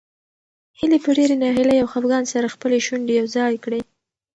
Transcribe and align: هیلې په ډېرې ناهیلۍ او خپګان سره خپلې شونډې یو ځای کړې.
هیلې 0.79 0.99
په 1.05 1.11
ډېرې 1.17 1.35
ناهیلۍ 1.43 1.77
او 1.79 1.87
خپګان 1.93 2.23
سره 2.33 2.53
خپلې 2.55 2.77
شونډې 2.85 3.13
یو 3.19 3.27
ځای 3.35 3.53
کړې. 3.63 3.81